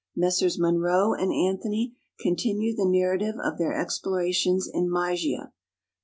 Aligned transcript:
Messrs 0.15 0.57
Munro 0.57 1.13
and 1.13 1.31
Anthony 1.31 1.93
continue 2.19 2.75
the 2.75 2.87
narrative 2.89 3.35
of 3.39 3.59
their 3.59 3.79
explorations 3.79 4.67
in 4.67 4.89
Mysia. 4.89 5.53